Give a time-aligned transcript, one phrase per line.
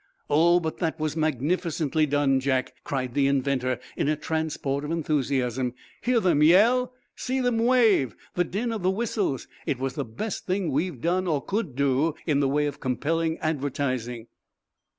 [0.31, 5.75] "Oh, but that was magnificently done, Jack!" cried the inventor, in a transport of enthusiasm.
[6.01, 6.95] "Hear them yell!
[7.15, 8.15] See them wave!
[8.33, 9.47] The din of the whistles!
[9.67, 13.37] It was the best thing we've done or could do in the way of compelling
[13.41, 14.25] advertising!"